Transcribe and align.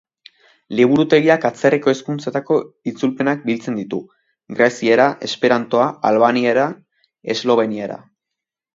Liburutegiak 0.77 1.45
atzerriko 1.49 1.93
hizkuntzetako 1.95 2.57
itzulpenak 2.93 3.45
biltzen 3.51 3.77
ditu: 3.83 4.01
greziera, 4.57 5.09
esperantoa, 5.31 5.89
albaniera, 6.13 6.69
esloveniera. 7.37 8.05